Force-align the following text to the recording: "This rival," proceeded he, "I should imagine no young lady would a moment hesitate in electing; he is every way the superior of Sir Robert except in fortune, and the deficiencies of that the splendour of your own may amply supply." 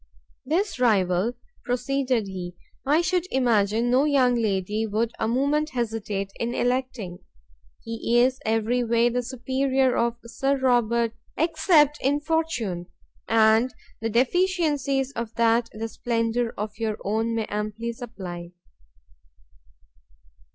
"This 0.47 0.79
rival," 0.79 1.33
proceeded 1.63 2.25
he, 2.25 2.55
"I 2.87 3.01
should 3.01 3.27
imagine 3.29 3.91
no 3.91 4.05
young 4.05 4.33
lady 4.33 4.87
would 4.87 5.11
a 5.19 5.27
moment 5.27 5.69
hesitate 5.75 6.31
in 6.39 6.55
electing; 6.55 7.19
he 7.83 8.17
is 8.19 8.39
every 8.43 8.83
way 8.83 9.09
the 9.09 9.21
superior 9.21 9.95
of 9.95 10.17
Sir 10.25 10.57
Robert 10.57 11.13
except 11.37 11.99
in 12.01 12.19
fortune, 12.19 12.87
and 13.27 13.75
the 14.01 14.09
deficiencies 14.09 15.11
of 15.11 15.35
that 15.35 15.69
the 15.71 15.87
splendour 15.87 16.51
of 16.57 16.79
your 16.79 16.97
own 17.05 17.35
may 17.35 17.45
amply 17.45 17.93
supply." 17.93 18.53